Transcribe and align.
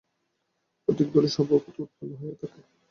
প্রতীকগুলি 0.83 1.29
স্বভাবত 1.35 1.75
উৎপন্ন 1.77 2.11
হইয়া 2.19 2.35
থাকে। 2.41 2.59